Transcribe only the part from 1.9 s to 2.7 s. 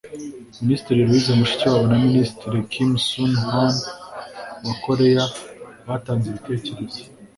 Minisitiri